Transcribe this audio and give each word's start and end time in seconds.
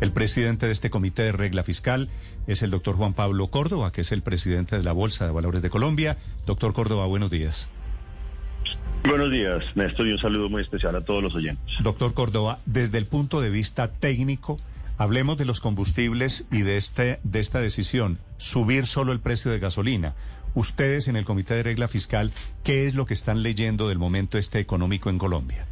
El 0.00 0.12
presidente 0.12 0.64
de 0.64 0.72
este 0.72 0.88
comité 0.88 1.24
de 1.24 1.32
regla 1.32 1.62
fiscal 1.62 2.08
es 2.46 2.62
el 2.62 2.70
doctor 2.70 2.96
Juan 2.96 3.12
Pablo 3.12 3.48
Córdoba, 3.48 3.92
que 3.92 4.00
es 4.00 4.12
el 4.12 4.22
presidente 4.22 4.76
de 4.76 4.82
la 4.82 4.92
Bolsa 4.92 5.26
de 5.26 5.32
Valores 5.32 5.60
de 5.60 5.68
Colombia. 5.68 6.16
Doctor 6.46 6.72
Córdoba, 6.72 7.04
buenos 7.06 7.30
días. 7.30 7.68
Buenos 9.04 9.30
días, 9.30 9.64
Néstor, 9.74 10.08
y 10.08 10.12
un 10.12 10.18
saludo 10.18 10.48
muy 10.48 10.62
especial 10.62 10.96
a 10.96 11.02
todos 11.02 11.22
los 11.22 11.34
oyentes. 11.34 11.74
Doctor 11.82 12.14
Córdoba, 12.14 12.58
desde 12.64 12.96
el 12.96 13.06
punto 13.06 13.42
de 13.42 13.50
vista 13.50 13.92
técnico, 13.92 14.58
hablemos 14.96 15.36
de 15.36 15.44
los 15.44 15.60
combustibles 15.60 16.46
y 16.50 16.62
de, 16.62 16.78
este, 16.78 17.20
de 17.22 17.40
esta 17.40 17.60
decisión, 17.60 18.18
subir 18.38 18.86
solo 18.86 19.12
el 19.12 19.20
precio 19.20 19.50
de 19.50 19.58
gasolina. 19.58 20.14
Ustedes 20.54 21.08
en 21.08 21.16
el 21.16 21.26
Comité 21.26 21.54
de 21.54 21.62
Regla 21.62 21.88
Fiscal, 21.88 22.32
¿qué 22.64 22.86
es 22.86 22.94
lo 22.94 23.04
que 23.04 23.14
están 23.14 23.42
leyendo 23.42 23.88
del 23.88 23.98
momento 23.98 24.38
este 24.38 24.60
económico 24.60 25.10
en 25.10 25.18
Colombia? 25.18 25.66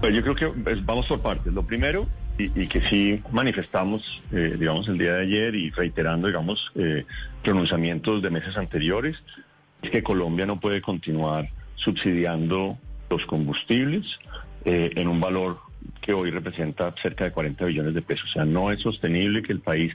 Pues 0.00 0.14
yo 0.14 0.22
creo 0.22 0.34
que 0.34 0.46
pues, 0.48 0.84
vamos 0.84 1.06
por 1.06 1.20
partes. 1.20 1.52
Lo 1.52 1.64
primero, 1.64 2.06
y, 2.36 2.66
que 2.66 2.80
sí 2.82 3.22
manifestamos, 3.30 4.02
eh, 4.32 4.56
digamos, 4.58 4.88
el 4.88 4.98
día 4.98 5.14
de 5.14 5.22
ayer 5.22 5.54
y 5.54 5.70
reiterando, 5.70 6.26
digamos, 6.26 6.72
eh, 6.74 7.04
pronunciamientos 7.42 8.22
de 8.22 8.30
meses 8.30 8.56
anteriores, 8.56 9.16
es 9.82 9.90
que 9.90 10.02
Colombia 10.02 10.46
no 10.46 10.58
puede 10.58 10.80
continuar 10.80 11.48
subsidiando 11.76 12.78
los 13.10 13.24
combustibles 13.26 14.06
eh, 14.64 14.90
en 14.96 15.08
un 15.08 15.20
valor 15.20 15.58
que 16.00 16.12
hoy 16.12 16.30
representa 16.30 16.92
cerca 17.02 17.24
de 17.24 17.32
40 17.32 17.66
billones 17.66 17.94
de 17.94 18.02
pesos. 18.02 18.30
O 18.30 18.32
sea, 18.32 18.44
no 18.44 18.70
es 18.72 18.80
sostenible 18.80 19.42
que 19.42 19.52
el 19.52 19.60
país 19.60 19.94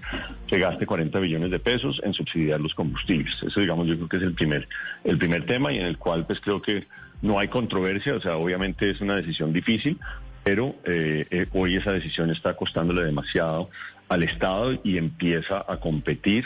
se 0.49 0.60
gaste 0.60 0.85
40 0.85 1.20
billones 1.20 1.52
de 1.52 1.60
pesos 1.60 1.99
en 2.04 2.13
subsidiar 2.13 2.62
los 2.62 2.74
combustibles. 2.74 3.35
Eso, 3.44 3.60
digamos, 3.60 3.88
yo 3.88 3.96
creo 3.96 4.08
que 4.08 4.18
es 4.18 4.24
el 4.24 4.34
primer, 4.34 4.68
el 5.04 5.18
primer 5.18 5.46
tema 5.46 5.74
y 5.74 5.80
en 5.80 5.85
el 5.85 5.98
cual, 5.98 6.26
pues, 6.26 6.40
creo 6.40 6.62
que 6.62 6.85
no 7.21 7.40
hay 7.40 7.48
controversia. 7.48 8.16
O 8.16 8.21
sea, 8.21 8.38
obviamente 8.38 8.90
es 8.90 9.02
una 9.02 9.16
decisión 9.16 9.52
difícil, 9.52 9.99
pero 10.43 10.75
eh, 10.85 11.25
eh, 11.29 11.48
hoy 11.53 11.75
esa 11.75 11.91
decisión 11.91 12.29
está 12.31 12.55
costándole 12.55 13.03
demasiado 13.03 13.70
al 14.07 14.23
Estado 14.23 14.79
y 14.84 14.98
empieza 14.98 15.65
a 15.67 15.77
competir 15.77 16.46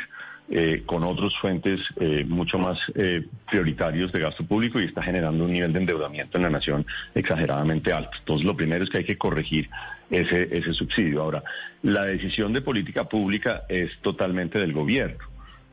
eh, 0.50 0.84
con 0.86 1.04
otras 1.04 1.34
fuentes 1.38 1.80
eh, 2.02 2.26
mucho 2.28 2.60
más 2.60 2.78
prioritarios 3.50 4.12
de 4.12 4.20
gasto 4.20 4.46
público 4.46 4.80
y 4.80 4.86
está 4.86 5.02
generando 5.02 5.46
un 5.46 5.54
nivel 5.54 5.72
de 5.72 5.80
endeudamiento 5.80 6.38
en 6.38 6.44
la 6.44 6.50
nación 6.50 6.86
exageradamente 7.16 7.94
alto. 7.94 8.18
Entonces, 8.20 8.46
lo 8.46 8.56
primero 8.56 8.84
es 8.84 8.90
que 8.90 9.00
hay 9.00 9.06
que 9.06 9.18
corregir 9.18 9.70
ese 10.10 10.74
subsidio. 10.74 11.22
Ahora, 11.22 11.44
la 11.82 12.06
decisión 12.06 12.54
de 12.54 12.62
política 12.62 13.06
pública 13.06 13.64
es 13.70 13.98
totalmente 14.02 14.60
del 14.60 14.74
gobierno. 14.74 15.26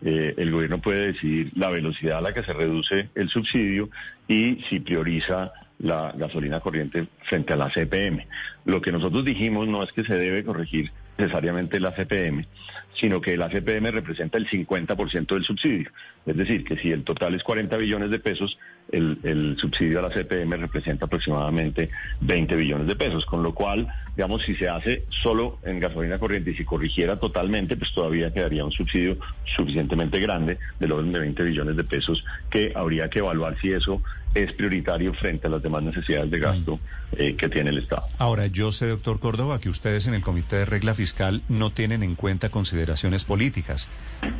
el 0.03 0.51
gobierno 0.51 0.81
puede 0.81 1.13
decidir 1.13 1.51
la 1.57 1.69
velocidad 1.69 2.19
a 2.19 2.23
la 2.23 2.33
que 2.33 2.43
se 2.43 2.53
reduce 2.53 3.11
el 3.15 3.29
subsidio 3.29 3.91
y 4.29 4.63
si 4.69 4.81
prioriza 4.81 5.53
la 5.81 6.13
gasolina 6.17 6.61
corriente 6.61 7.09
frente 7.25 7.55
a 7.55 7.57
la 7.57 7.71
CPM. 7.71 8.27
Lo 8.65 8.81
que 8.81 8.93
nosotros 8.93 9.25
dijimos 9.25 9.67
no 9.67 9.83
es 9.83 9.93
que 9.93 10.05
se 10.05 10.15
debe 10.15 10.45
corregir 10.45 10.93
necesariamente 11.17 11.81
la 11.81 11.93
CPM, 11.93 12.47
sino 12.95 13.21
que 13.21 13.37
la 13.37 13.49
CPM 13.49 13.91
representa 13.91 14.39
el 14.39 14.49
50% 14.49 15.35
del 15.35 15.45
subsidio. 15.45 15.91
Es 16.27 16.37
decir, 16.37 16.65
que 16.65 16.77
si 16.77 16.91
el 16.93 17.05
total 17.05 17.35
es 17.35 17.43
40 17.43 17.77
billones 17.77 18.11
de 18.11 18.19
pesos, 18.19 18.59
el, 18.93 19.57
subsidio 19.59 20.01
a 20.01 20.03
la 20.03 20.11
CPM 20.11 20.57
representa 20.57 21.07
aproximadamente 21.07 21.91
20 22.21 22.57
billones 22.57 22.87
de 22.87 22.97
pesos, 22.97 23.25
con 23.25 23.43
lo 23.43 23.55
cual, 23.55 23.87
digamos, 24.17 24.43
si 24.43 24.55
se 24.57 24.69
hace 24.69 25.05
solo 25.23 25.59
en 25.63 25.81
gasolina 25.81 26.19
corriente 26.19 26.51
y 26.51 26.57
si 26.57 26.65
corrigiera 26.65 27.19
totalmente, 27.19 27.77
pues 27.77 27.93
todavía 27.93 28.33
quedaría 28.33 28.65
un 28.65 28.73
subsidio 28.73 29.19
suficientemente 29.57 30.19
grande 30.21 30.59
del 30.79 30.93
orden 30.93 31.13
de 31.13 31.21
20 31.21 31.43
billones 31.45 31.77
de 31.77 31.85
pesos 31.85 32.25
que 32.51 32.73
habría 32.75 33.09
que 33.09 33.21
evaluar 33.21 33.59
si 33.61 33.73
eso 33.73 34.03
es 34.35 34.53
prioritario 34.53 35.13
frente 35.15 35.49
a 35.49 35.51
las 35.51 35.63
demás 35.63 35.83
necesidades 35.83 36.31
de 36.31 36.39
gasto 36.39 36.79
eh, 37.17 37.35
que 37.37 37.49
tiene 37.49 37.71
el 37.71 37.79
Estado. 37.79 38.05
Ahora, 38.19 38.47
yo 38.47 38.71
sé, 38.71 38.87
doctor 38.87 39.19
Córdoba, 39.19 39.59
que 39.59 39.69
ustedes 39.69 40.07
en 40.07 40.15
el 40.15 40.23
Comité 40.23 40.57
de 40.57 40.65
Regla 40.67 40.95
Fiscal 40.95 41.43
no 41.49 41.71
tienen 41.71 42.05
en 42.05 42.15
cuenta 42.15 42.49
consideraciones 42.49 43.25
políticas, 43.25 43.89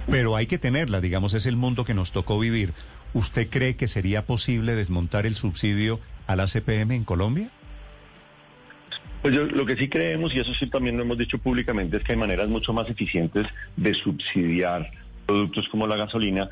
pero 0.09 0.37
hay 0.37 0.47
que 0.47 0.59
tenerla, 0.59 1.01
digamos, 1.01 1.35
es 1.35 1.47
el 1.47 1.57
mundo 1.57 1.85
que 1.85 1.95
nos 1.95 2.13
tocó 2.13 2.39
vivir. 2.39 2.73
¿Usted 3.13 3.49
cree 3.51 3.77
que 3.77 3.89
sería 3.89 4.25
posible 4.25 4.75
desmontar 4.75 5.27
el 5.27 5.35
subsidio 5.35 6.01
a 6.27 6.37
la 6.37 6.47
CPM 6.47 6.95
en 6.95 7.05
Colombia? 7.05 7.51
Pues 9.23 9.35
yo, 9.35 9.45
lo 9.45 9.67
que 9.67 9.77
sí 9.77 9.89
creemos, 9.89 10.35
y 10.35 10.41
eso 10.41 10.55
sí 10.55 10.67
también 10.69 10.97
lo 10.97 11.03
hemos 11.03 11.19
dicho 11.19 11.39
públicamente, 11.39 11.99
es 11.99 12.05
que 12.05 12.13
hay 12.13 12.19
maneras 12.19 12.49
mucho 12.49 12.73
más 12.73 12.89
eficientes 12.89 13.47
de 13.77 13.95
subsidiar 13.95 14.91
productos 15.27 15.69
como 15.69 15.87
la 15.87 15.97
gasolina 15.97 16.49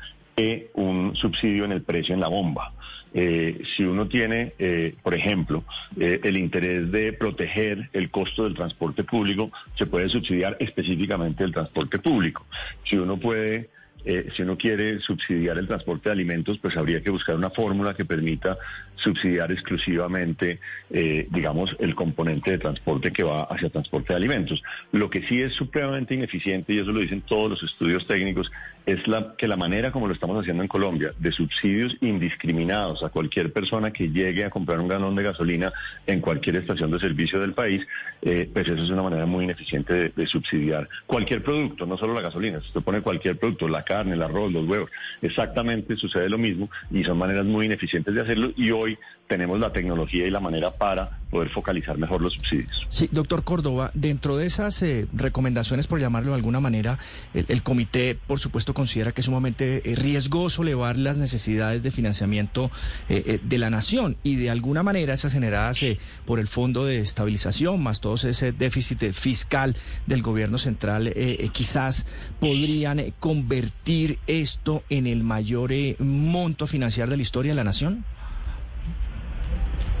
un 0.73 1.15
subsidio 1.15 1.65
en 1.65 1.71
el 1.71 1.81
precio 1.81 2.13
en 2.13 2.21
la 2.21 2.27
bomba. 2.27 2.73
Eh, 3.13 3.61
si 3.75 3.83
uno 3.83 4.07
tiene, 4.07 4.53
eh, 4.59 4.95
por 5.01 5.15
ejemplo, 5.15 5.63
eh, 5.99 6.19
el 6.23 6.37
interés 6.37 6.91
de 6.91 7.11
proteger 7.13 7.89
el 7.93 8.11
costo 8.11 8.43
del 8.43 8.53
transporte 8.53 9.03
público, 9.03 9.51
se 9.77 9.87
puede 9.87 10.09
subsidiar 10.09 10.57
específicamente 10.59 11.43
el 11.43 11.51
transporte 11.51 11.99
público. 11.99 12.45
Si 12.85 12.97
uno 12.97 13.17
puede 13.17 13.69
eh, 14.05 14.29
si 14.35 14.43
uno 14.43 14.57
quiere 14.57 14.99
subsidiar 14.99 15.57
el 15.57 15.67
transporte 15.67 16.09
de 16.09 16.13
alimentos, 16.13 16.57
pues 16.57 16.75
habría 16.77 17.01
que 17.01 17.09
buscar 17.09 17.35
una 17.35 17.49
fórmula 17.49 17.93
que 17.93 18.05
permita 18.05 18.57
subsidiar 18.95 19.51
exclusivamente, 19.51 20.59
eh, 20.89 21.27
digamos, 21.31 21.75
el 21.79 21.95
componente 21.95 22.51
de 22.51 22.57
transporte 22.57 23.11
que 23.11 23.23
va 23.23 23.43
hacia 23.43 23.69
transporte 23.69 24.13
de 24.13 24.17
alimentos. 24.17 24.61
Lo 24.91 25.09
que 25.09 25.21
sí 25.27 25.41
es 25.41 25.53
supremamente 25.53 26.13
ineficiente, 26.13 26.73
y 26.73 26.79
eso 26.79 26.91
lo 26.91 26.99
dicen 26.99 27.21
todos 27.21 27.49
los 27.49 27.63
estudios 27.63 28.05
técnicos, 28.07 28.51
es 28.85 29.07
la, 29.07 29.35
que 29.37 29.47
la 29.47 29.55
manera 29.55 29.91
como 29.91 30.07
lo 30.07 30.13
estamos 30.13 30.39
haciendo 30.39 30.63
en 30.63 30.67
Colombia, 30.67 31.13
de 31.17 31.31
subsidios 31.31 31.95
indiscriminados 32.01 33.03
a 33.03 33.09
cualquier 33.09 33.53
persona 33.53 33.91
que 33.91 34.09
llegue 34.09 34.45
a 34.45 34.49
comprar 34.49 34.79
un 34.79 34.87
galón 34.87 35.15
de 35.15 35.23
gasolina 35.23 35.71
en 36.07 36.21
cualquier 36.21 36.57
estación 36.57 36.91
de 36.91 36.99
servicio 36.99 37.39
del 37.39 37.53
país, 37.53 37.85
eh, 38.21 38.49
pues 38.51 38.67
eso 38.67 38.83
es 38.83 38.89
una 38.89 39.03
manera 39.03 39.25
muy 39.25 39.45
ineficiente 39.45 40.11
de, 40.15 40.27
subsidiar 40.27 40.87
cualquier 41.07 41.41
producto, 41.41 41.85
no 41.85 41.97
solo 41.97 42.13
la 42.13 42.21
gasolina, 42.21 42.59
usted 42.59 42.81
pone 42.81 43.01
cualquier 43.01 43.37
producto, 43.37 43.67
la 43.67 43.83
carne, 43.89 44.13
el 44.13 44.21
arroz, 44.21 44.51
los 44.51 44.67
huevos. 44.67 44.91
Exactamente 45.21 45.95
sucede 45.95 46.29
lo 46.29 46.37
mismo 46.37 46.69
y 46.91 47.03
son 47.03 47.17
maneras 47.17 47.45
muy 47.45 47.65
ineficientes 47.65 48.13
de 48.13 48.21
hacerlo 48.21 48.51
y 48.55 48.69
hoy 48.69 48.97
tenemos 49.27 49.59
la 49.59 49.71
tecnología 49.71 50.25
y 50.25 50.31
la 50.31 50.39
manera 50.39 50.71
para 50.71 51.19
poder 51.29 51.49
focalizar 51.49 51.97
mejor 51.99 52.21
los 52.21 52.33
subsidios. 52.33 52.87
Sí, 52.89 53.07
doctor 53.11 53.43
Córdoba, 53.43 53.91
dentro 53.93 54.37
de 54.37 54.47
esas 54.47 54.81
eh, 54.81 55.07
recomendaciones, 55.13 55.85
por 55.85 55.99
llamarlo 55.99 56.31
de 56.31 56.37
alguna 56.37 56.59
manera, 56.59 56.97
el, 57.35 57.61
comité, 57.61 58.17
por 58.27 58.39
supuesto, 58.39 58.73
considera 58.73 59.11
que 59.11 59.21
es 59.21 59.25
sumamente 59.25 59.83
eh, 59.85 59.95
riesgoso 59.95 60.63
elevar 60.63 60.97
las 60.97 61.17
necesidades 61.17 61.83
de 61.83 61.91
financiamiento 61.91 62.71
eh, 63.07 63.39
de 63.43 63.57
la 63.59 63.69
nación 63.69 64.17
y 64.23 64.37
de 64.37 64.49
alguna 64.49 64.81
manera 64.81 65.13
esas 65.13 65.33
generadas 65.33 65.79
por 66.25 66.39
el 66.39 66.47
Fondo 66.47 66.83
de 66.85 66.99
Estabilización, 66.99 67.83
más 67.83 68.01
todo 68.01 68.15
ese 68.15 68.51
déficit 68.51 69.11
fiscal 69.13 69.75
del 70.07 70.23
gobierno 70.23 70.57
central, 70.57 71.13
quizás 71.53 72.07
podrían 72.39 73.13
convertir 73.19 73.78
esto 74.27 74.83
en 74.89 75.07
el 75.07 75.23
mayor 75.23 75.71
monto 75.97 76.67
financiero 76.67 77.09
de 77.09 77.17
la 77.17 77.23
historia 77.23 77.51
de 77.51 77.55
la 77.55 77.63
nación. 77.63 78.05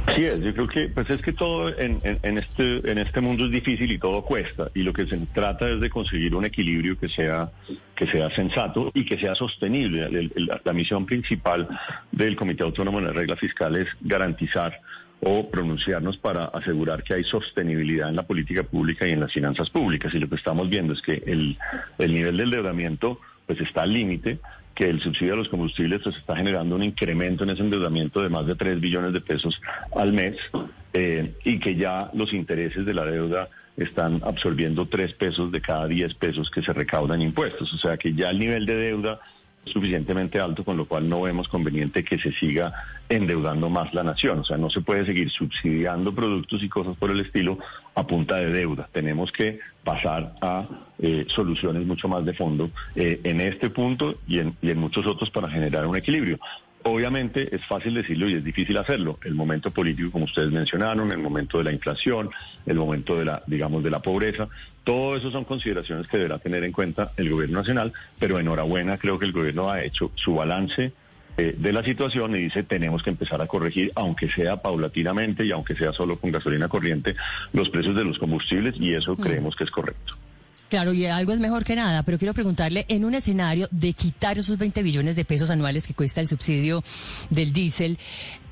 Así 0.05 0.25
es, 0.25 0.39
yo 0.41 0.53
creo 0.53 0.67
que 0.67 0.89
pues 0.89 1.09
es 1.09 1.21
que 1.21 1.33
todo 1.33 1.69
en, 1.77 1.99
este 2.37 2.91
en 2.91 2.97
este 2.97 3.21
mundo 3.21 3.45
es 3.45 3.51
difícil 3.51 3.91
y 3.91 3.99
todo 3.99 4.23
cuesta 4.23 4.69
y 4.73 4.81
lo 4.81 4.91
que 4.91 5.05
se 5.05 5.17
trata 5.33 5.69
es 5.69 5.79
de 5.79 5.89
conseguir 5.89 6.33
un 6.35 6.45
equilibrio 6.45 6.97
que 6.97 7.09
sea 7.09 7.51
que 7.95 8.07
sea 8.07 8.29
sensato 8.31 8.91
y 8.93 9.05
que 9.05 9.19
sea 9.19 9.35
sostenible. 9.35 10.29
la 10.63 10.73
misión 10.73 11.05
principal 11.05 11.67
del 12.11 12.35
Comité 12.35 12.63
Autónomo 12.63 12.99
de 12.99 13.07
la 13.07 13.13
Regla 13.13 13.35
Fiscal 13.35 13.75
es 13.75 13.87
garantizar 14.01 14.79
o 15.21 15.49
pronunciarnos 15.49 16.17
para 16.17 16.45
asegurar 16.45 17.03
que 17.03 17.13
hay 17.13 17.23
sostenibilidad 17.23 18.09
en 18.09 18.15
la 18.15 18.23
política 18.23 18.63
pública 18.63 19.07
y 19.07 19.11
en 19.11 19.19
las 19.19 19.33
finanzas 19.33 19.69
públicas. 19.69 20.13
Y 20.13 20.19
lo 20.19 20.29
que 20.29 20.35
estamos 20.35 20.69
viendo 20.69 20.93
es 20.93 21.01
que 21.01 21.21
el, 21.25 21.57
el 21.97 22.13
nivel 22.13 22.37
de 22.37 22.43
endeudamiento 22.43 23.19
pues 23.49 23.61
está 23.61 23.81
al 23.81 23.91
límite 23.91 24.37
que 24.75 24.87
el 24.87 25.01
subsidio 25.01 25.33
a 25.33 25.37
los 25.37 25.49
combustibles 25.49 26.01
pues, 26.03 26.15
está 26.15 26.35
generando 26.35 26.75
un 26.75 26.83
incremento 26.83 27.43
en 27.43 27.49
ese 27.49 27.63
endeudamiento 27.63 28.21
de 28.21 28.29
más 28.29 28.45
de 28.45 28.53
3 28.53 28.79
billones 28.79 29.11
de 29.11 29.21
pesos 29.21 29.59
al 29.95 30.13
mes 30.13 30.37
eh, 30.93 31.33
y 31.43 31.57
que 31.57 31.75
ya 31.75 32.11
los 32.13 32.31
intereses 32.31 32.85
de 32.85 32.93
la 32.93 33.05
deuda 33.05 33.49
están 33.75 34.21
absorbiendo 34.23 34.85
3 34.85 35.13
pesos 35.13 35.51
de 35.51 35.61
cada 35.61 35.87
10 35.87 36.13
pesos 36.13 36.51
que 36.51 36.61
se 36.61 36.73
recaudan 36.73 37.23
impuestos. 37.23 37.73
O 37.73 37.77
sea 37.79 37.97
que 37.97 38.13
ya 38.13 38.29
el 38.29 38.37
nivel 38.37 38.67
de 38.67 38.75
deuda 38.75 39.19
suficientemente 39.65 40.39
alto, 40.39 40.63
con 40.63 40.77
lo 40.77 40.85
cual 40.85 41.07
no 41.07 41.21
vemos 41.21 41.47
conveniente 41.47 42.03
que 42.03 42.17
se 42.17 42.31
siga 42.31 42.73
endeudando 43.07 43.69
más 43.69 43.93
la 43.93 44.03
nación. 44.03 44.39
O 44.39 44.43
sea, 44.43 44.57
no 44.57 44.69
se 44.69 44.81
puede 44.81 45.05
seguir 45.05 45.29
subsidiando 45.29 46.13
productos 46.13 46.63
y 46.63 46.69
cosas 46.69 46.95
por 46.97 47.11
el 47.11 47.19
estilo 47.19 47.59
a 47.95 48.05
punta 48.05 48.35
de 48.37 48.51
deuda. 48.51 48.89
Tenemos 48.91 49.31
que 49.31 49.59
pasar 49.83 50.35
a 50.41 50.67
eh, 50.99 51.25
soluciones 51.29 51.85
mucho 51.85 52.07
más 52.07 52.25
de 52.25 52.33
fondo 52.33 52.71
eh, 52.95 53.19
en 53.23 53.41
este 53.41 53.69
punto 53.69 54.19
y 54.27 54.39
en, 54.39 54.55
y 54.61 54.71
en 54.71 54.79
muchos 54.79 55.05
otros 55.05 55.29
para 55.29 55.49
generar 55.49 55.85
un 55.87 55.95
equilibrio. 55.95 56.39
Obviamente 56.83 57.53
es 57.53 57.65
fácil 57.65 57.93
decirlo 57.93 58.29
y 58.29 58.35
es 58.35 58.43
difícil 58.43 58.77
hacerlo. 58.77 59.19
El 59.23 59.35
momento 59.35 59.71
político, 59.71 60.11
como 60.11 60.25
ustedes 60.25 60.51
mencionaron, 60.51 61.11
el 61.11 61.17
momento 61.17 61.57
de 61.57 61.65
la 61.65 61.73
inflación, 61.73 62.29
el 62.65 62.75
momento 62.77 63.17
de 63.17 63.25
la, 63.25 63.43
digamos, 63.47 63.83
de 63.83 63.89
la 63.89 63.99
pobreza, 63.99 64.47
todo 64.83 65.17
eso 65.17 65.29
son 65.29 65.43
consideraciones 65.43 66.07
que 66.07 66.17
deberá 66.17 66.39
tener 66.39 66.63
en 66.63 66.71
cuenta 66.71 67.11
el 67.17 67.29
gobierno 67.29 67.59
nacional, 67.59 67.91
pero 68.17 68.39
enhorabuena, 68.39 68.97
creo 68.97 69.19
que 69.19 69.25
el 69.25 69.33
gobierno 69.33 69.69
ha 69.69 69.83
hecho 69.83 70.11
su 70.15 70.35
balance 70.35 70.93
eh, 71.37 71.55
de 71.57 71.73
la 71.73 71.83
situación 71.83 72.35
y 72.35 72.39
dice 72.39 72.63
tenemos 72.63 73.03
que 73.03 73.09
empezar 73.09 73.41
a 73.41 73.47
corregir, 73.47 73.91
aunque 73.95 74.29
sea 74.29 74.57
paulatinamente 74.57 75.45
y 75.45 75.51
aunque 75.51 75.75
sea 75.75 75.91
solo 75.91 76.17
con 76.17 76.31
gasolina 76.31 76.67
corriente, 76.69 77.15
los 77.53 77.69
precios 77.69 77.95
de 77.95 78.03
los 78.03 78.19
combustibles 78.19 78.75
y 78.77 78.93
eso 78.93 79.13
mm. 79.13 79.21
creemos 79.21 79.55
que 79.55 79.65
es 79.65 79.71
correcto. 79.71 80.15
Claro, 80.69 80.93
y 80.93 81.05
algo 81.07 81.33
es 81.33 81.39
mejor 81.39 81.63
que 81.63 81.75
nada, 81.75 82.03
pero 82.03 82.19
quiero 82.19 82.35
preguntarle, 82.35 82.85
en 82.89 83.03
un 83.03 83.15
escenario 83.15 83.67
de 83.71 83.93
quitar 83.93 84.37
esos 84.37 84.57
20 84.59 84.83
billones 84.83 85.15
de 85.15 85.25
pesos 85.25 85.49
anuales 85.49 85.87
que 85.87 85.95
cuesta 85.95 86.21
el 86.21 86.27
subsidio 86.27 86.83
del 87.31 87.51
diésel, 87.53 87.97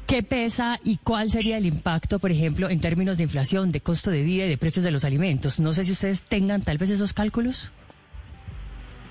¿qué 0.07 0.23
pesa 0.23 0.79
y 0.83 0.97
cuál 0.97 1.29
sería 1.29 1.57
el 1.57 1.67
impacto, 1.67 2.17
por 2.17 2.31
ejemplo, 2.31 2.71
en 2.71 2.79
términos 2.81 3.17
de 3.17 3.23
inflación, 3.23 3.69
de 3.69 3.81
costo 3.81 4.09
de 4.09 4.23
vida 4.23 4.45
y 4.45 4.49
de 4.49 4.57
precios 4.57 4.83
de 4.83 4.89
los 4.89 5.05
alimentos? 5.05 5.59
No 5.59 5.73
sé 5.73 5.83
si 5.83 5.91
ustedes 5.91 6.23
tengan 6.23 6.63
tal 6.63 6.79
vez 6.79 6.89
esos 6.89 7.13
cálculos. 7.13 7.71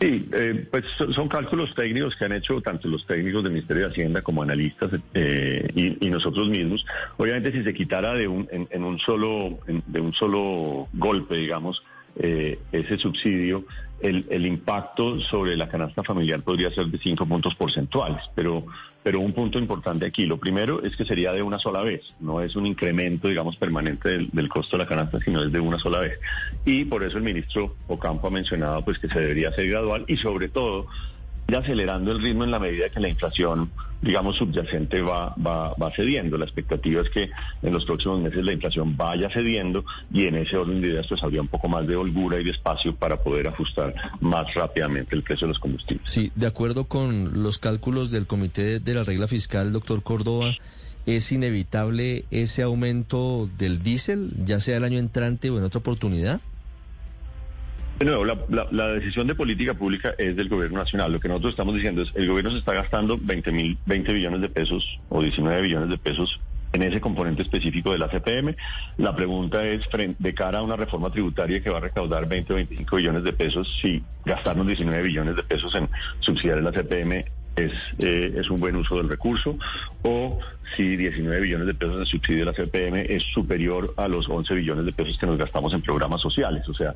Sí, 0.01 0.29
eh, 0.33 0.67
pues 0.71 0.85
son 1.15 1.29
cálculos 1.29 1.75
técnicos 1.75 2.15
que 2.17 2.25
han 2.27 2.33
hecho 2.33 2.61
tanto 2.61 2.89
los 2.89 3.07
técnicos 3.07 3.43
del 3.45 3.53
Ministerio 3.53 3.85
de 3.85 3.93
Hacienda 3.93 4.21
como 4.21 4.43
analistas 4.43 4.91
eh, 5.15 5.97
y, 6.01 6.11
nosotros 6.11 6.49
mismos. 6.49 6.85
Obviamente, 7.17 7.53
si 7.53 7.63
se 7.63 7.73
quitara 7.73 8.13
de 8.15 8.29
un, 8.29 8.47
en, 8.51 8.85
un 8.85 8.99
solo 8.99 9.59
de 9.87 10.01
un 10.01 10.13
solo 10.13 10.89
golpe, 10.93 11.37
digamos, 11.37 11.83
eh, 12.19 12.59
ese 12.73 12.99
subsidio, 12.99 13.65
el, 14.01 14.47
impacto 14.47 15.21
sobre 15.21 15.57
la 15.57 15.69
canasta 15.69 16.03
familiar 16.03 16.43
podría 16.43 16.71
ser 16.71 16.87
de 16.87 16.99
cinco 16.99 17.27
puntos 17.27 17.55
porcentuales. 17.55 18.23
Pero, 18.35 18.67
pero 19.03 19.21
un 19.21 19.33
punto 19.33 19.59
importante 19.59 20.07
aquí, 20.07 20.27
lo 20.27 20.39
primero 20.39 20.83
es 20.83 20.97
que 20.97 21.05
sería 21.05 21.33
de 21.33 21.43
una 21.43 21.59
sola 21.59 21.83
vez, 21.83 22.03
no 22.21 22.41
es 22.41 22.57
un 22.57 22.67
incremento, 22.67 23.29
digamos, 23.29 23.57
permanente 23.57 24.27
del, 24.31 24.49
costo 24.49 24.77
de 24.77 24.85
la 24.85 24.89
canasta, 24.89 25.19
sino 25.21 25.43
es 25.43 25.53
de 25.53 25.61
una 25.61 25.79
sola 25.79 26.01
vez. 26.01 26.19
Y 26.65 26.85
por 26.85 27.05
eso 27.05 27.19
el 27.19 27.25
ministro 27.25 27.77
Ocampo 27.89 28.29
ha 28.29 28.31
mencionado 28.31 28.85
pues 28.85 28.99
que 28.99 29.09
se 29.09 29.21
debería 29.21 29.49
hacer 29.49 29.69
gradual 29.69 30.05
y 30.07 30.17
sobre 30.17 30.49
todo 30.49 30.87
acelerando 31.55 32.11
el 32.13 32.21
ritmo 32.21 32.45
en 32.45 32.51
la 32.51 32.59
medida 32.59 32.89
que 32.91 32.99
la 32.99 33.09
inflación, 33.09 33.71
digamos, 34.03 34.37
subyacente 34.37 35.01
va, 35.01 35.35
va, 35.35 35.75
va 35.75 35.93
cediendo. 35.95 36.37
La 36.37 36.45
expectativa 36.45 37.03
es 37.03 37.11
que 37.11 37.31
en 37.63 37.73
los 37.73 37.85
próximos 37.85 38.21
meses 38.21 38.45
la 38.45 38.53
inflación 38.53 38.97
vaya 38.97 39.31
cediendo 39.31 39.85
y 40.13 40.27
en 40.27 40.37
ese 40.37 40.57
orden 40.57 40.81
de 40.81 40.89
ideas 40.89 41.07
pues 41.09 41.23
habría 41.23 41.41
un 41.41 41.49
poco 41.49 41.69
más 41.69 41.87
de 41.87 41.95
holgura 41.95 42.41
y 42.41 42.45
de 42.45 42.51
espacio 42.51 42.95
para 42.97 43.23
poder 43.23 43.47
ajustar 43.49 43.95
más 44.21 44.53
rápidamente 44.55 45.15
el 45.15 45.23
precio 45.23 45.47
de 45.47 45.53
los 45.53 45.59
combustibles. 45.61 46.11
Sí, 46.11 46.33
de 46.35 46.47
acuerdo 46.47 46.85
con 46.85 47.43
los 47.43 47.59
cálculos 47.59 48.11
del 48.11 48.27
Comité 48.27 48.81
de 48.81 48.95
la 48.95 49.05
Regla 49.05 49.29
Fiscal, 49.29 49.73
doctor 49.73 50.03
Córdoba, 50.03 50.55
¿es 51.07 51.31
inevitable 51.31 52.25
ese 52.33 52.63
aumento 52.63 53.49
del 53.57 53.83
diésel, 53.83 54.33
ya 54.45 54.59
sea 54.59 54.79
el 54.79 54.85
año 54.85 54.99
entrante 54.99 55.51
o 55.51 55.59
en 55.59 55.65
otra 55.65 55.79
oportunidad? 55.79 56.41
De 57.99 58.05
nuevo, 58.05 58.27
la, 58.27 58.89
decisión 58.89 59.27
de 59.27 59.35
política 59.35 59.73
pública 59.73 60.15
es 60.19 60.37
del 60.37 60.51
gobierno 60.51 60.79
nacional. 60.79 61.11
Lo 61.11 61.19
que 61.19 61.29
nosotros 61.29 61.53
estamos 61.53 61.75
diciendo 61.75 62.03
es 62.03 62.13
el 62.15 62.29
gobierno 62.29 62.51
se 62.51 62.59
está 62.59 62.75
gastando 62.75 63.19
20, 63.19 63.53
mil, 63.53 63.79
20 63.87 64.13
billones 64.13 64.43
de 64.43 64.51
pesos 64.51 65.01
o 65.09 65.23
19 65.23 65.63
billones 65.63 65.89
de 65.89 65.97
pesos 65.97 66.39
en 66.75 66.83
ese 66.83 67.01
componente 67.01 67.41
específico 67.41 67.93
de 67.93 67.99
la 67.99 68.11
CPM. 68.11 68.55
La 68.99 69.17
pregunta 69.17 69.65
es, 69.65 69.81
de 70.19 70.35
cara 70.35 70.59
a 70.59 70.63
una 70.63 70.77
reforma 70.77 71.11
tributaria 71.11 71.63
que 71.63 71.71
va 71.71 71.79
a 71.79 71.81
recaudar 71.81 72.29
20 72.29 72.53
o 72.53 72.57
25 72.57 72.97
billones 72.97 73.25
de 73.25 73.33
pesos, 73.33 73.67
si 73.81 74.03
gastarnos 74.27 74.67
19 74.67 75.03
billones 75.03 75.35
de 75.35 75.43
pesos 75.43 75.75
en 75.75 75.89
subsidiar 76.21 76.63
la 76.63 76.73
CPM 76.73 77.25
es, 77.57 77.73
eh, 77.99 78.35
es 78.37 78.51
un 78.51 78.61
buen 78.61 78.77
uso 78.77 78.97
del 78.97 79.09
recurso, 79.09 79.59
o 80.03 80.39
si 80.75 80.97
19 80.97 81.41
billones 81.41 81.67
de 81.67 81.75
pesos 81.75 81.99
de 81.99 82.07
subsidio 82.07 82.41
de 82.41 82.45
la 82.47 82.53
CPM 82.53 83.07
es 83.09 83.23
superior 83.33 83.95
a 83.97 84.09
los 84.09 84.29
11 84.29 84.55
billones 84.55 84.85
de 84.85 84.93
pesos 84.93 85.17
que 85.19 85.27
nos 85.27 85.39
gastamos 85.39 85.73
en 85.73 85.83
programas 85.83 86.21
sociales. 86.21 86.69
O 86.69 86.75
sea, 86.75 86.95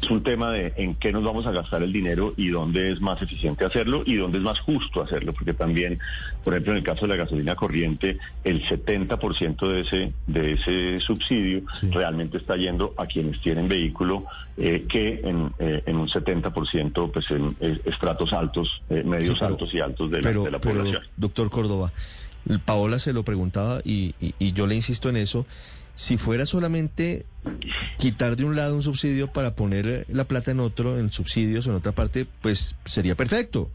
es 0.00 0.10
un 0.10 0.22
tema 0.22 0.50
de 0.50 0.72
en 0.76 0.94
qué 0.94 1.12
nos 1.12 1.22
vamos 1.22 1.46
a 1.46 1.50
gastar 1.50 1.82
el 1.82 1.92
dinero 1.92 2.32
y 2.36 2.48
dónde 2.48 2.90
es 2.90 3.00
más 3.00 3.20
eficiente 3.20 3.64
hacerlo 3.64 4.02
y 4.06 4.16
dónde 4.16 4.38
es 4.38 4.44
más 4.44 4.58
justo 4.60 5.02
hacerlo, 5.02 5.34
porque 5.34 5.52
también, 5.52 5.98
por 6.42 6.54
ejemplo, 6.54 6.72
en 6.72 6.78
el 6.78 6.84
caso 6.84 7.02
de 7.02 7.08
la 7.08 7.16
gasolina 7.16 7.54
corriente, 7.54 8.18
el 8.44 8.64
70% 8.64 9.68
de 9.68 9.80
ese, 9.80 10.12
de 10.26 10.52
ese 10.52 11.00
subsidio 11.00 11.62
realmente 11.90 12.38
está 12.38 12.56
yendo 12.56 12.94
a 12.96 13.06
quienes 13.06 13.40
tienen 13.40 13.68
vehículo, 13.68 14.24
eh, 14.56 14.86
que 14.88 15.20
en, 15.22 15.52
eh, 15.58 15.82
en 15.84 15.96
un 15.96 16.08
70% 16.08 17.10
pues 17.12 17.30
en, 17.30 17.56
estratos 17.84 18.32
altos, 18.32 18.82
medios 18.88 19.42
altos 19.42 19.72
y 19.74 19.80
altos 19.80 19.99
de 20.08 20.22
la, 20.22 20.60
población. 20.60 21.02
doctor 21.16 21.50
Córdoba, 21.50 21.92
Paola 22.64 22.98
se 22.98 23.12
lo 23.12 23.24
preguntaba 23.24 23.80
y, 23.84 24.14
yo 24.52 24.66
le 24.66 24.74
insisto 24.74 25.08
en 25.08 25.16
eso. 25.16 25.46
Si 25.94 26.16
fuera 26.16 26.46
solamente 26.46 27.26
quitar 27.98 28.36
de 28.36 28.44
un 28.44 28.56
lado 28.56 28.74
un 28.74 28.82
subsidio 28.82 29.32
para 29.32 29.54
poner 29.54 30.06
la 30.08 30.24
plata 30.24 30.50
en 30.50 30.60
otro, 30.60 30.98
en 30.98 31.12
subsidios 31.12 31.66
o 31.66 31.70
en 31.70 31.76
otra 31.76 31.92
parte, 31.92 32.26
pues 32.40 32.76
sería 32.86 33.14
perfecto. 33.14 33.70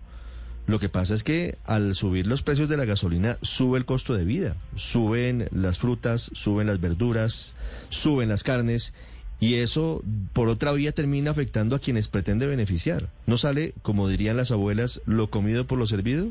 Lo 0.65 0.79
que 0.79 0.89
pasa 0.89 1.13
es 1.13 1.23
que 1.23 1.59
al 1.65 1.93
subir 1.93 2.25
los 2.25 2.41
precios 2.41 2.67
de 2.67 2.77
la 2.77 2.85
gasolina 2.85 3.37
sube 3.43 3.77
el 3.77 3.85
costo 3.85 4.15
de 4.15 4.25
vida, 4.25 4.57
suben 4.73 5.47
las 5.51 5.77
frutas, 5.77 6.31
suben 6.33 6.65
las 6.65 6.81
verduras, 6.81 7.55
suben 7.89 8.29
las 8.29 8.41
carnes 8.41 8.93
y 9.39 9.55
eso 9.55 10.01
por 10.33 10.47
otra 10.47 10.71
vía 10.71 10.91
termina 10.91 11.31
afectando 11.31 11.75
a 11.75 11.79
quienes 11.79 12.07
pretende 12.07 12.47
beneficiar. 12.47 13.09
¿No 13.25 13.37
sale, 13.37 13.73
como 13.81 14.07
dirían 14.07 14.37
las 14.37 14.51
abuelas, 14.51 15.01
lo 15.05 15.29
comido 15.29 15.65
por 15.65 15.77
lo 15.77 15.87
servido? 15.87 16.29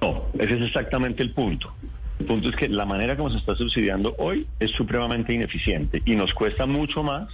No, 0.00 0.24
ese 0.38 0.54
es 0.54 0.62
exactamente 0.62 1.22
el 1.22 1.32
punto. 1.32 1.72
El 2.18 2.26
punto 2.26 2.48
es 2.48 2.56
que 2.56 2.68
la 2.68 2.84
manera 2.84 3.16
como 3.16 3.30
se 3.30 3.38
está 3.38 3.54
subsidiando 3.54 4.14
hoy 4.18 4.46
es 4.60 4.70
supremamente 4.72 5.32
ineficiente 5.32 6.02
y 6.04 6.14
nos 6.14 6.32
cuesta 6.34 6.66
mucho 6.66 7.02
más 7.02 7.28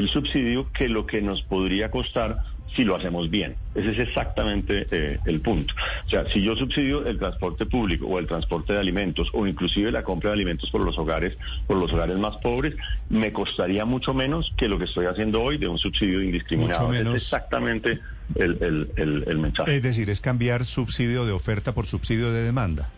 el 0.00 0.08
subsidio 0.08 0.70
que 0.72 0.88
lo 0.88 1.06
que 1.06 1.22
nos 1.22 1.42
podría 1.42 1.90
costar 1.90 2.42
si 2.74 2.84
lo 2.84 2.96
hacemos 2.96 3.30
bien. 3.30 3.56
Ese 3.74 3.90
es 3.90 3.98
exactamente 3.98 4.86
eh, 4.90 5.18
el 5.26 5.40
punto. 5.40 5.74
O 6.06 6.08
sea, 6.08 6.24
si 6.32 6.40
yo 6.40 6.54
subsidio 6.54 7.04
el 7.04 7.18
transporte 7.18 7.66
público 7.66 8.06
o 8.06 8.18
el 8.18 8.26
transporte 8.26 8.72
de 8.72 8.78
alimentos 8.78 9.28
o 9.32 9.46
inclusive 9.46 9.90
la 9.90 10.04
compra 10.04 10.30
de 10.30 10.34
alimentos 10.34 10.70
por 10.70 10.80
los 10.80 10.96
hogares, 10.96 11.36
por 11.66 11.76
los 11.76 11.92
hogares 11.92 12.16
más 12.16 12.36
pobres, 12.38 12.74
me 13.08 13.32
costaría 13.32 13.84
mucho 13.84 14.14
menos 14.14 14.52
que 14.56 14.68
lo 14.68 14.78
que 14.78 14.84
estoy 14.84 15.06
haciendo 15.06 15.42
hoy 15.42 15.58
de 15.58 15.68
un 15.68 15.78
subsidio 15.78 16.22
indiscriminado. 16.22 16.92
Es 16.94 17.22
exactamente 17.22 17.98
el, 18.36 18.88
el 18.96 19.38
mensaje. 19.38 19.76
Es 19.76 19.82
decir, 19.82 20.08
es 20.08 20.20
cambiar 20.20 20.64
subsidio 20.64 21.26
de 21.26 21.32
oferta 21.32 21.74
por 21.74 21.86
subsidio 21.86 22.32
de 22.32 22.44
demanda. 22.44 22.88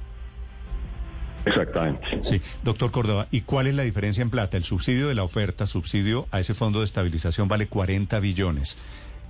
Exactamente. 1.45 2.23
Sí, 2.23 2.41
doctor 2.63 2.91
Córdoba, 2.91 3.27
¿y 3.31 3.43
cuál 3.43 3.67
es 3.67 3.75
la 3.75 3.83
diferencia 3.83 4.23
en 4.23 4.31
plata? 4.31 4.57
El 4.57 4.65
subsidio 4.65 5.09
de 5.09 5.15
la 5.15 5.25
oferta, 5.25 5.67
subsidio 5.67 6.27
a 6.31 6.41
ese 6.41 6.55
fondo 6.55 6.81
de 6.81 6.85
estabilización 6.85 7.49
vale 7.49 7.67
40 7.67 8.19
billones. 8.21 8.77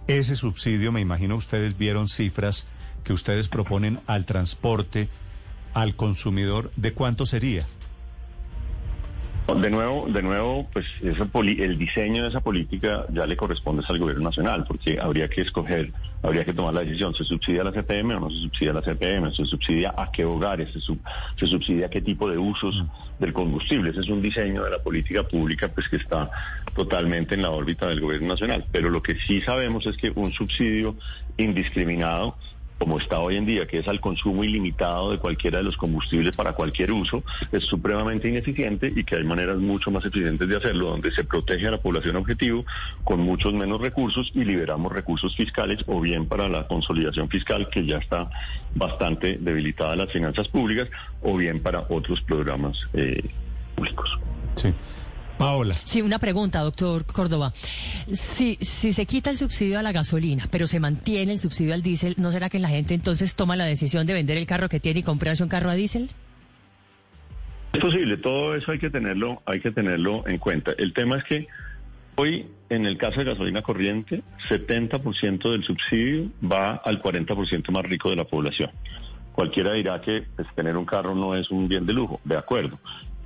Ese 0.09 0.37
subsidio, 0.37 0.93
me 0.93 1.00
imagino 1.00 1.37
ustedes 1.37 1.79
vieron 1.79 2.09
cifras 2.09 2.67
que 3.05 3.12
ustedes 3.12 3.49
proponen 3.49 4.00
al 4.06 4.26
transporte, 4.26 5.09
al 5.75 5.97
consumidor, 5.97 6.70
¿de 6.76 6.93
cuánto 6.93 7.25
sería? 7.26 7.67
De 9.49 9.71
nuevo, 9.71 10.06
de 10.09 10.23
nuevo, 10.23 10.69
pues 10.73 10.87
el 11.03 11.77
diseño 11.77 12.23
de 12.23 12.29
esa 12.29 12.41
política 12.41 13.05
ya 13.12 13.27
le 13.27 13.37
corresponde 13.37 13.85
al 13.87 13.99
gobierno 13.99 14.25
nacional, 14.25 14.64
porque 14.66 14.99
habría 15.00 15.28
que 15.28 15.43
escoger, 15.43 15.93
habría 16.23 16.45
que 16.45 16.55
tomar 16.55 16.73
la 16.73 16.81
decisión, 16.81 17.12
¿se 17.14 17.25
subsidia 17.25 17.64
la 17.64 17.73
CPM 17.73 18.14
o 18.14 18.21
no 18.21 18.31
se 18.31 18.38
subsidia 18.38 18.73
la 18.73 18.83
CPM? 18.83 19.35
¿Se 19.35 19.45
subsidia 19.45 19.95
a 19.97 20.11
qué 20.12 20.25
hogares? 20.25 20.73
¿Se, 20.73 20.81
se 20.81 21.47
subsidia 21.47 21.87
a 21.87 21.90
qué 21.90 22.00
tipo 22.00 22.31
de 22.31 22.38
usos 22.38 22.83
mm. 22.83 23.21
del 23.21 23.33
combustible? 23.33 23.90
Ese 23.90 24.00
es 24.00 24.09
un 24.09 24.23
diseño 24.23 24.62
de 24.62 24.71
la 24.71 24.78
política 24.78 25.25
pública 25.25 25.69
pues 25.69 25.88
que 25.88 25.97
está 25.97 26.31
totalmente 26.75 27.35
en 27.35 27.43
la 27.43 27.50
órbita 27.50 27.88
del 27.88 28.00
gobierno 28.00 28.28
nacional. 28.28 28.64
Pero 28.71 28.90
lo 28.90 29.02
que 29.02 29.16
sí 29.26 29.40
sabemos 29.43 29.85
es 29.87 29.97
que 29.97 30.12
un 30.14 30.33
subsidio 30.33 30.97
indiscriminado 31.37 32.37
como 32.83 32.99
está 32.99 33.21
hoy 33.21 33.37
en 33.37 33.47
día, 33.47 33.65
que 33.65 33.79
es 33.79 33.87
al 33.87 34.01
consumo 34.01 34.43
ilimitado 34.43 35.12
de 35.12 35.19
cualquiera 35.19 35.59
de 35.59 35.62
los 35.62 35.77
combustibles 35.77 36.35
para 36.35 36.55
cualquier 36.55 36.91
uso, 36.91 37.23
es 37.53 37.62
supremamente 37.67 38.29
ineficiente 38.29 38.93
y 38.93 39.05
que 39.05 39.15
hay 39.15 39.23
maneras 39.23 39.59
mucho 39.59 39.93
más 39.93 40.05
eficientes 40.05 40.49
de 40.49 40.57
hacerlo, 40.57 40.89
donde 40.89 41.12
se 41.12 41.23
protege 41.23 41.69
a 41.69 41.71
la 41.71 41.81
población 41.81 42.17
objetivo 42.17 42.65
con 43.05 43.21
muchos 43.21 43.55
menos 43.55 43.81
recursos 43.81 44.33
y 44.35 44.43
liberamos 44.43 44.91
recursos 44.91 45.37
fiscales 45.37 45.79
o 45.87 46.01
bien 46.01 46.27
para 46.27 46.49
la 46.49 46.67
consolidación 46.67 47.29
fiscal, 47.29 47.69
que 47.71 47.87
ya 47.87 47.99
está 47.99 48.29
bastante 48.75 49.39
debilitada 49.39 49.95
las 49.95 50.11
finanzas 50.11 50.49
públicas, 50.49 50.89
o 51.23 51.37
bien 51.37 51.62
para 51.62 51.87
otros 51.89 52.21
programas 52.23 52.77
eh, 52.95 53.23
públicos. 53.77 54.19
Sí. 54.57 54.75
Paola. 55.39 55.75
Sí, 55.75 56.03
una 56.03 56.19
pregunta, 56.19 56.61
doctor 56.61 57.05
Córdoba. 57.07 57.53
Si, 57.55 58.57
si 58.61 58.93
se 58.93 59.07
quita 59.07 59.31
el 59.31 59.37
subsidio 59.37 59.79
a 59.79 59.83
la 59.83 59.93
gasolina, 59.93 60.47
pero 60.51 60.67
se 60.67 60.81
mantiene 60.81 61.33
el 61.33 61.39
subsidio 61.39 61.75
al 61.75 61.83
diésel, 61.83 62.15
¿no 62.19 62.31
será 62.31 62.49
que 62.49 62.59
la 62.59 62.69
gente 62.69 62.95
entonces 62.95 63.35
toma 63.37 63.57
la 63.57 63.65
decisión 63.65 64.07
de 64.07 64.15
vender 64.15 64.37
el 64.37 64.47
carro 64.47 64.69
que 64.69 64.81
tiene 64.81 65.01
y 65.01 65.03
comprarse 65.03 65.43
un 65.43 65.49
carro 65.49 65.71
a 65.71 65.75
diésel? 65.75 66.11
Es 67.73 67.81
posible, 67.81 68.19
todo 68.19 68.55
eso 68.55 68.71
hay 68.71 68.79
que 68.79 68.91
tenerlo, 68.91 69.43
hay 69.47 69.61
que 69.61 69.71
tenerlo 69.71 70.27
en 70.27 70.39
cuenta. 70.39 70.73
El 70.77 70.93
tema 70.93 71.17
es 71.17 71.25
que 71.25 71.47
hoy, 72.17 72.47
en 72.69 72.85
el 72.85 72.99
caso 72.99 73.21
de 73.21 73.27
gasolina 73.27 73.62
corriente, 73.62 74.23
70% 74.51 75.51
del 75.51 75.65
subsidio 75.65 76.31
va 76.43 76.75
al 76.75 77.03
40% 77.03 77.71
más 77.71 77.85
rico 77.85 78.11
de 78.11 78.17
la 78.17 78.25
población. 78.25 78.71
Cualquiera 79.33 79.73
dirá 79.73 80.03
que 80.03 80.25
pues, 80.37 80.47
tener 80.55 80.77
un 80.77 80.85
carro 80.85 81.15
no 81.15 81.35
es 81.35 81.51
un 81.51 81.67
bien 81.67 81.87
de 81.87 81.95
lujo, 81.95 82.21
de 82.25 82.37
acuerdo 82.37 82.79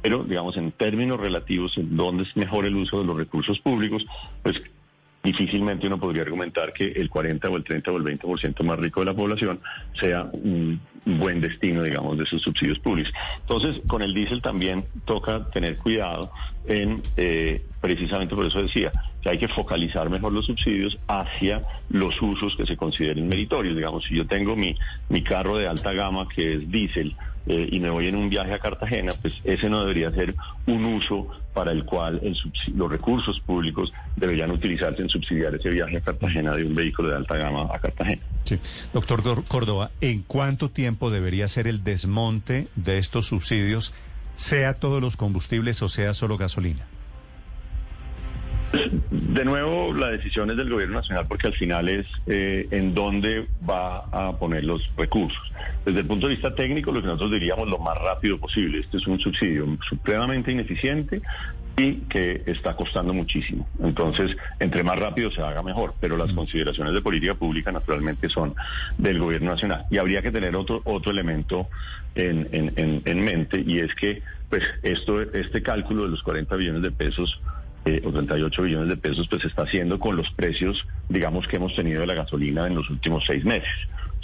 pero 0.06 0.22
digamos 0.22 0.56
en 0.56 0.70
términos 0.70 1.18
relativos, 1.18 1.76
en 1.76 1.96
dónde 1.96 2.22
es 2.22 2.36
mejor 2.36 2.64
el 2.64 2.76
uso 2.76 3.00
de 3.00 3.06
los 3.06 3.16
recursos 3.16 3.58
públicos, 3.58 4.06
pues 4.40 4.54
difícilmente 5.24 5.88
uno 5.88 5.98
podría 5.98 6.22
argumentar 6.22 6.72
que 6.72 6.92
el 6.92 7.10
40 7.10 7.50
o 7.50 7.56
el 7.56 7.64
30 7.64 7.90
o 7.90 7.96
el 7.96 8.04
20% 8.04 8.62
más 8.62 8.78
rico 8.78 9.00
de 9.00 9.06
la 9.06 9.14
población 9.14 9.58
sea 10.00 10.30
un, 10.32 10.80
buen 11.06 11.40
destino, 11.40 11.82
digamos, 11.82 12.18
de 12.18 12.24
esos 12.24 12.42
subsidios 12.42 12.78
públicos. 12.80 13.12
Entonces, 13.40 13.80
con 13.86 14.02
el 14.02 14.12
diésel 14.12 14.42
también 14.42 14.84
toca 15.04 15.48
tener 15.50 15.78
cuidado 15.78 16.32
en, 16.66 17.02
eh, 17.16 17.64
precisamente 17.80 18.34
por 18.34 18.44
eso 18.44 18.60
decía, 18.60 18.92
que 19.22 19.30
hay 19.30 19.38
que 19.38 19.48
focalizar 19.48 20.10
mejor 20.10 20.32
los 20.32 20.46
subsidios 20.46 20.98
hacia 21.06 21.62
los 21.88 22.20
usos 22.20 22.56
que 22.56 22.66
se 22.66 22.76
consideren 22.76 23.28
meritorios. 23.28 23.76
Digamos, 23.76 24.04
si 24.04 24.16
yo 24.16 24.26
tengo 24.26 24.56
mi, 24.56 24.76
mi 25.08 25.22
carro 25.22 25.56
de 25.56 25.68
alta 25.68 25.92
gama 25.92 26.28
que 26.28 26.54
es 26.54 26.70
diésel, 26.70 27.16
eh, 27.48 27.68
y 27.70 27.78
me 27.78 27.90
voy 27.90 28.08
en 28.08 28.16
un 28.16 28.28
viaje 28.28 28.52
a 28.52 28.58
Cartagena, 28.58 29.12
pues 29.22 29.34
ese 29.44 29.70
no 29.70 29.80
debería 29.80 30.10
ser 30.10 30.34
un 30.66 30.84
uso 30.84 31.28
para 31.54 31.70
el 31.70 31.84
cual 31.84 32.20
los 32.74 32.90
recursos 32.90 33.38
públicos 33.40 33.92
deberían 34.16 34.50
utilizarse 34.50 35.00
en 35.02 35.08
subsidiar 35.08 35.54
ese 35.54 35.70
viaje 35.70 35.98
a 35.98 36.00
Cartagena 36.00 36.54
de 36.54 36.64
un 36.64 36.74
vehículo 36.74 37.10
de 37.10 37.16
alta 37.16 37.36
gama 37.36 37.68
a 37.72 37.78
Cartagena. 37.78 38.22
Sí. 38.46 38.58
Doctor 38.92 39.44
Córdoba, 39.44 39.90
¿en 40.00 40.22
cuánto 40.22 40.70
tiempo 40.70 41.10
debería 41.10 41.48
ser 41.48 41.66
el 41.66 41.82
desmonte 41.82 42.68
de 42.76 42.98
estos 42.98 43.26
subsidios, 43.26 43.92
sea 44.36 44.74
todos 44.74 45.02
los 45.02 45.16
combustibles 45.16 45.82
o 45.82 45.88
sea 45.88 46.14
solo 46.14 46.38
gasolina? 46.38 46.86
De 49.10 49.44
nuevo, 49.44 49.92
la 49.92 50.08
decisión 50.08 50.50
es 50.50 50.56
del 50.56 50.70
gobierno 50.70 50.96
nacional 50.96 51.26
porque 51.26 51.46
al 51.48 51.54
final 51.54 51.88
es 51.88 52.06
eh, 52.26 52.68
en 52.70 52.94
dónde 52.94 53.48
va 53.68 54.04
a 54.12 54.36
poner 54.38 54.64
los 54.64 54.82
recursos. 54.96 55.52
Desde 55.84 56.00
el 56.00 56.06
punto 56.06 56.26
de 56.28 56.34
vista 56.34 56.54
técnico, 56.54 56.92
lo 56.92 57.00
que 57.00 57.06
nosotros 57.06 57.32
diríamos 57.32 57.68
lo 57.68 57.78
más 57.78 57.96
rápido 57.98 58.38
posible. 58.38 58.80
Este 58.80 58.98
es 58.98 59.06
un 59.06 59.18
subsidio 59.18 59.66
supremamente 59.88 60.52
ineficiente 60.52 61.22
y 61.76 61.96
que 62.08 62.42
está 62.46 62.74
costando 62.74 63.12
muchísimo. 63.12 63.68
Entonces, 63.82 64.34
entre 64.58 64.82
más 64.82 64.98
rápido 64.98 65.30
se 65.30 65.42
haga 65.42 65.62
mejor, 65.62 65.94
pero 66.00 66.16
las 66.16 66.32
consideraciones 66.32 66.94
de 66.94 67.02
política 67.02 67.34
pública 67.34 67.70
naturalmente 67.70 68.28
son 68.30 68.54
del 68.96 69.18
gobierno 69.18 69.50
nacional. 69.50 69.84
Y 69.90 69.98
habría 69.98 70.22
que 70.22 70.30
tener 70.30 70.56
otro, 70.56 70.80
otro 70.84 71.12
elemento 71.12 71.68
en, 72.14 72.48
en, 72.50 73.02
en 73.04 73.24
mente 73.24 73.62
y 73.64 73.80
es 73.80 73.94
que 73.94 74.22
pues 74.48 74.62
esto, 74.82 75.20
este 75.20 75.62
cálculo 75.62 76.04
de 76.04 76.10
los 76.10 76.22
40 76.22 76.54
billones 76.56 76.82
de 76.82 76.92
pesos 76.92 77.40
eh, 77.86 78.02
o 78.04 78.10
38 78.10 78.62
billones 78.62 78.88
de 78.88 78.96
pesos, 78.96 79.28
pues 79.28 79.42
se 79.42 79.48
está 79.48 79.62
haciendo 79.62 79.98
con 80.00 80.16
los 80.16 80.28
precios, 80.32 80.84
digamos, 81.08 81.46
que 81.46 81.56
hemos 81.56 81.74
tenido 81.74 82.00
de 82.00 82.06
la 82.06 82.14
gasolina 82.14 82.66
en 82.66 82.74
los 82.74 82.90
últimos 82.90 83.24
seis 83.24 83.44
meses, 83.44 83.70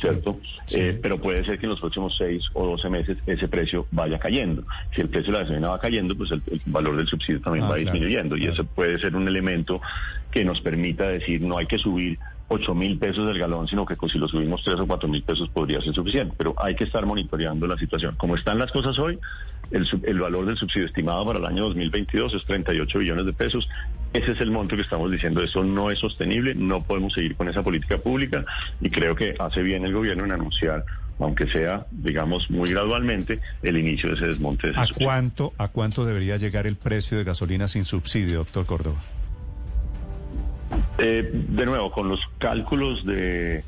¿cierto? 0.00 0.40
Eh, 0.73 0.99
pero 1.00 1.19
puede 1.19 1.45
ser 1.45 1.61
que 1.61 1.66
en 1.66 1.71
los 1.71 1.81
próximos 1.81 2.14
seis 2.19 2.45
o 2.54 2.66
doce 2.66 2.90
meses 2.90 3.19
ese 3.25 3.47
precio 3.47 3.87
vaya 3.92 4.19
cayendo. 4.19 4.64
Si 4.95 5.00
el 5.00 5.09
precio 5.09 5.33
de 5.33 5.38
la 5.38 5.45
gasolina 5.45 5.71
va 5.71 5.78
cayendo, 5.78 6.16
pues 6.16 6.33
el, 6.33 6.42
valor 6.66 6.97
del 6.97 7.07
subsidio 7.07 7.40
también 7.40 7.66
ah, 7.66 7.69
va 7.69 7.76
disminuyendo 7.76 8.37
y 8.37 8.47
eso 8.47 8.64
puede 8.64 8.99
ser 8.99 9.14
un 9.14 9.28
elemento 9.28 9.81
que 10.33 10.45
nos 10.45 10.61
permita 10.61 11.07
decir 11.07 11.40
no 11.40 11.59
hay 11.59 11.66
que 11.66 11.78
subir 11.78 12.19
8 12.52 12.75
mil 12.75 12.99
pesos 12.99 13.26
del 13.26 13.38
galón, 13.38 13.66
sino 13.66 13.87
que 13.87 13.97
si 14.09 14.18
lo 14.18 14.28
subimos 14.28 14.62
3 14.62 14.80
o 14.80 14.87
4 14.87 15.09
mil 15.09 15.23
pesos 15.23 15.49
podría 15.49 15.80
ser 15.80 15.94
suficiente. 15.94 16.35
Pero 16.37 16.54
hay 16.59 16.75
que 16.75 16.85
estar 16.85 17.04
monitoreando 17.06 17.66
la 17.66 17.78
situación. 17.78 18.14
Como 18.16 18.37
están 18.37 18.59
las 18.59 18.71
cosas 18.71 18.99
hoy, 18.99 19.18
el, 19.71 19.88
el 20.02 20.21
valor 20.21 20.47
del 20.47 20.56
subsidio 20.59 20.87
estimado 20.87 21.25
para 21.25 21.38
el 21.38 21.47
año 21.47 21.64
2022 21.64 22.35
es 22.35 22.44
38 22.44 22.99
billones 22.99 23.26
de 23.26 23.32
pesos. 23.32 23.68
Ese 24.12 24.32
es 24.32 24.40
el 24.40 24.50
monto 24.50 24.76
que 24.76 24.82
estamos 24.82 25.11
diciendo. 25.11 25.42
Eso 25.42 25.64
no 25.64 25.90
es 25.90 25.99
sostenible, 25.99 26.54
no 26.54 26.82
podemos 26.82 27.14
seguir 27.14 27.37
con 27.37 27.49
esa 27.49 27.62
política 27.62 27.99
pública 27.99 28.44
y 28.80 28.90
creo 28.90 29.14
que 29.14 29.35
hace 29.38 29.62
bien 29.62 29.85
el 29.85 29.94
gobierno 29.94 30.25
en 30.25 30.32
anunciar 30.32 30.85
aunque 31.18 31.47
sea, 31.49 31.87
digamos, 31.92 32.50
muy 32.50 32.71
gradualmente, 32.71 33.38
el 33.62 33.76
inicio 33.76 34.09
de 34.09 34.16
ese 34.16 34.26
desmonte. 34.26 34.73
De 34.73 34.75
¿A 34.76 34.87
cuánto, 34.92 35.52
¿A 35.56 35.68
cuánto 35.68 36.04
debería 36.04 36.37
llegar 36.37 36.66
el 36.66 36.75
precio 36.75 37.16
de 37.16 37.23
gasolina 37.23 37.68
sin 37.68 37.85
subsidio, 37.85 38.38
doctor 38.38 38.66
Córdoba? 38.66 39.00
Eh, 41.02 41.28
de 41.32 41.66
nuevo, 41.66 41.90
con 41.90 42.09
los 42.09 42.21
cálculos 42.38 43.04
de, 43.04 43.64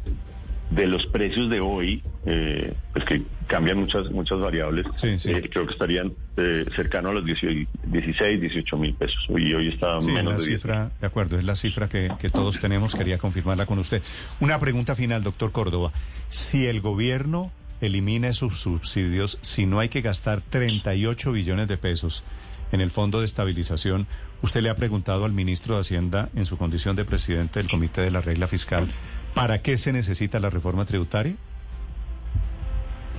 de 0.71 0.87
los 0.87 1.05
precios 1.07 1.51
de 1.51 1.61
hoy, 1.61 2.03
eh, 2.27 2.73
pues 2.93 3.05
que 3.05 3.23
cambian 3.47 3.79
muchas 3.79 4.11
muchas 4.11 4.39
variables, 4.39 4.87
eh, 5.03 5.49
creo 5.51 5.67
que 5.67 5.73
estarían 5.73 6.13
eh, 6.37 6.65
cercanos 6.75 7.11
a 7.11 7.15
los 7.15 7.25
16, 7.25 8.41
18 8.41 8.77
mil 8.77 8.95
pesos. 8.95 9.19
Y 9.31 9.53
hoy 9.53 9.69
está 9.69 9.99
menos 10.01 10.39
de 10.39 10.53
cifra, 10.53 10.91
De 11.01 11.07
acuerdo, 11.07 11.39
es 11.39 11.45
la 11.45 11.57
cifra 11.57 11.89
que, 11.89 12.13
que 12.19 12.31
todos 12.31 12.61
tenemos. 12.61 12.95
Quería 12.95 13.19
confirmarla 13.19 13.67
con 13.67 13.79
usted. 13.79 14.01
Una 14.41 14.59
pregunta 14.59 14.95
final, 14.95 15.23
doctor 15.23 15.53
Córdoba. 15.53 15.93
Si 16.29 16.67
el 16.67 16.81
gobierno 16.81 17.51
elimina 17.81 18.33
sus 18.33 18.61
subsidios, 18.61 19.39
si 19.43 19.67
no 19.67 19.81
hay 19.81 19.89
que 19.89 20.01
gastar 20.01 20.41
38 20.41 21.33
billones 21.33 21.69
de 21.69 21.77
pesos, 21.77 22.25
en 22.73 22.81
el 22.81 22.91
Fondo 22.91 23.21
de 23.21 23.27
Estabilización. 23.27 24.07
Usted 24.43 24.63
le 24.63 24.71
ha 24.71 24.77
preguntado 24.77 25.25
al 25.25 25.33
ministro 25.33 25.75
de 25.75 25.81
Hacienda, 25.81 26.29
en 26.35 26.47
su 26.47 26.59
condición 26.59 26.97
de 26.97 27.05
presidente 27.05 27.61
del 27.61 27.71
Comité 27.71 28.03
de 28.03 28.11
la 28.11 28.21
Regla 28.21 28.47
Fiscal, 28.47 28.89
¿para 29.35 29.63
qué 29.63 29.77
se 29.77 29.93
necesita 29.93 30.41
la 30.41 30.51
reforma 30.51 30.85
tributaria? 30.85 31.35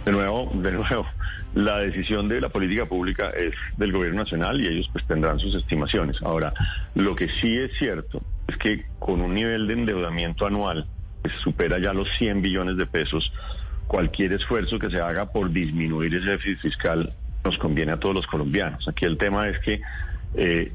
De 0.05 0.11
nuevo, 0.11 0.51
de 0.53 0.71
nuevo, 0.71 1.05
la 1.55 1.79
decisión 1.79 2.27
de 2.27 2.39
la 2.39 2.49
política 2.49 2.85
pública 2.85 3.31
es 3.31 3.55
del 3.77 3.91
gobierno 3.91 4.21
nacional 4.21 4.61
y 4.61 4.67
ellos 4.67 4.87
pues 4.93 5.03
tendrán 5.07 5.39
sus 5.39 5.55
estimaciones. 5.55 6.21
Ahora, 6.21 6.53
lo 6.93 7.15
que 7.15 7.27
sí 7.41 7.57
es 7.57 7.71
cierto 7.79 8.21
es 8.47 8.55
que 8.57 8.85
con 8.99 9.21
un 9.21 9.33
nivel 9.33 9.65
de 9.65 9.73
endeudamiento 9.73 10.45
anual 10.45 10.85
que 11.23 11.31
supera 11.43 11.79
ya 11.79 11.91
los 11.91 12.07
100 12.19 12.43
billones 12.43 12.77
de 12.77 12.85
pesos, 12.85 13.31
cualquier 13.87 14.33
esfuerzo 14.33 14.77
que 14.77 14.91
se 14.91 15.01
haga 15.01 15.31
por 15.31 15.49
disminuir 15.51 16.13
ese 16.13 16.31
déficit 16.31 16.59
fiscal 16.59 17.13
nos 17.45 17.57
conviene 17.57 17.93
a 17.93 17.99
todos 17.99 18.15
los 18.15 18.27
colombianos. 18.27 18.87
Aquí 18.87 19.05
el 19.05 19.17
tema 19.17 19.47
es 19.47 19.59
que 19.59 19.81
eh, 20.35 20.71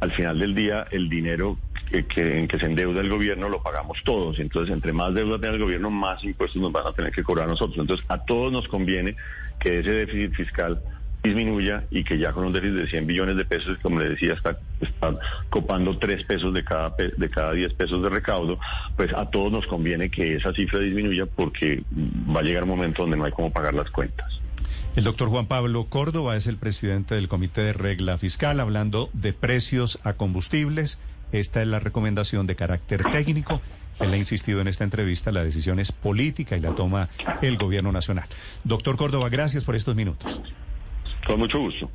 al 0.00 0.12
final 0.12 0.38
del 0.38 0.54
día 0.54 0.86
el 0.90 1.08
dinero 1.08 1.58
que, 1.90 2.38
en 2.38 2.46
que 2.46 2.58
se 2.58 2.66
endeuda 2.66 3.00
el 3.00 3.08
gobierno 3.08 3.48
lo 3.48 3.62
pagamos 3.62 3.98
todos. 4.04 4.38
Entonces, 4.38 4.72
entre 4.72 4.92
más 4.92 5.12
deuda 5.14 5.40
tenga 5.40 5.54
el 5.54 5.62
gobierno, 5.62 5.90
más 5.90 6.22
impuestos 6.22 6.60
nos 6.62 6.70
van 6.70 6.86
a 6.86 6.92
tener 6.92 7.12
que 7.12 7.24
cobrar 7.24 7.48
nosotros. 7.48 7.78
Entonces, 7.78 8.06
a 8.08 8.18
todos 8.18 8.52
nos 8.52 8.68
conviene 8.68 9.16
que 9.58 9.80
ese 9.80 9.90
déficit 9.90 10.34
fiscal 10.34 10.80
disminuya 11.22 11.84
y 11.90 12.02
que 12.02 12.18
ya 12.18 12.32
con 12.32 12.46
un 12.46 12.52
déficit 12.52 12.76
de 12.76 12.86
100 12.88 13.06
billones 13.06 13.36
de 13.36 13.44
pesos, 13.44 13.76
como 13.82 13.98
le 13.98 14.10
decía, 14.10 14.34
está, 14.34 14.58
está 14.80 15.18
copando 15.50 15.98
3 15.98 16.24
pesos 16.24 16.54
de 16.54 16.64
cada, 16.64 16.94
de 16.96 17.28
cada 17.28 17.52
10 17.52 17.74
pesos 17.74 18.02
de 18.02 18.08
recaudo, 18.08 18.58
pues 18.96 19.12
a 19.12 19.28
todos 19.28 19.52
nos 19.52 19.66
conviene 19.66 20.10
que 20.10 20.36
esa 20.36 20.52
cifra 20.54 20.78
disminuya 20.78 21.26
porque 21.26 21.82
va 21.94 22.40
a 22.40 22.42
llegar 22.42 22.62
un 22.62 22.70
momento 22.70 23.02
donde 23.02 23.18
no 23.18 23.24
hay 23.24 23.32
cómo 23.32 23.52
pagar 23.52 23.74
las 23.74 23.90
cuentas. 23.90 24.40
El 25.00 25.04
doctor 25.04 25.30
Juan 25.30 25.46
Pablo 25.46 25.86
Córdoba 25.86 26.36
es 26.36 26.46
el 26.46 26.58
presidente 26.58 27.14
del 27.14 27.26
Comité 27.26 27.62
de 27.62 27.72
Regla 27.72 28.18
Fiscal 28.18 28.60
hablando 28.60 29.08
de 29.14 29.32
precios 29.32 29.98
a 30.04 30.12
combustibles. 30.12 31.00
Esta 31.32 31.62
es 31.62 31.68
la 31.68 31.80
recomendación 31.80 32.46
de 32.46 32.54
carácter 32.54 33.04
técnico. 33.10 33.62
Él 33.98 34.12
ha 34.12 34.18
insistido 34.18 34.60
en 34.60 34.68
esta 34.68 34.84
entrevista, 34.84 35.32
la 35.32 35.42
decisión 35.42 35.80
es 35.80 35.90
política 35.90 36.54
y 36.54 36.60
la 36.60 36.74
toma 36.74 37.08
el 37.40 37.56
gobierno 37.56 37.92
nacional. 37.92 38.28
Doctor 38.64 38.98
Córdoba, 38.98 39.30
gracias 39.30 39.64
por 39.64 39.74
estos 39.74 39.96
minutos. 39.96 40.42
Con 41.26 41.38
mucho 41.38 41.58
gusto. 41.60 41.88